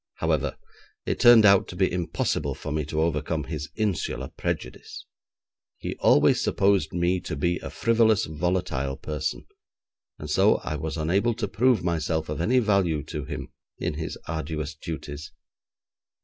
However, 0.15 0.57
it 1.05 1.19
turned 1.19 1.45
out 1.45 1.67
to 1.67 1.75
be 1.75 1.91
impossible 1.91 2.55
for 2.55 2.71
me 2.71 2.85
to 2.85 3.01
overcome 3.03 3.43
his 3.43 3.69
insular 3.75 4.29
prejudice. 4.29 5.05
He 5.77 5.95
always 5.97 6.41
supposed 6.43 6.91
me 6.91 7.19
to 7.19 7.35
be 7.35 7.59
a 7.59 7.69
frivolous, 7.69 8.25
volatile 8.25 8.97
person, 8.97 9.45
and 10.17 10.27
so 10.27 10.55
I 10.63 10.75
was 10.75 10.97
unable 10.97 11.35
to 11.35 11.47
prove 11.47 11.83
myself 11.83 12.29
of 12.29 12.41
any 12.41 12.57
value 12.57 13.03
to 13.13 13.25
him 13.25 13.49
in 13.77 13.93
his 13.93 14.17
arduous 14.27 14.73
duties. 14.73 15.31